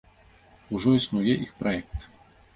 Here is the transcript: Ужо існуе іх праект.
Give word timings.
Ужо 0.77 0.95
існуе 1.01 1.37
іх 1.45 1.53
праект. 1.61 2.11